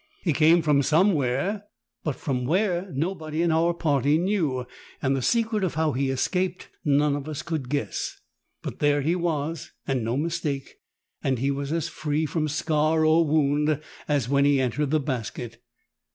[0.23, 1.65] He came from somewhere,
[2.03, 4.65] but from where nobody in our partj^ knew,
[4.99, 8.19] and the secret of how he escaped none of us could guess.
[8.63, 10.79] But there he was, and no mistake,
[11.23, 15.61] and he was as free from scar or wound as when he entered the basket.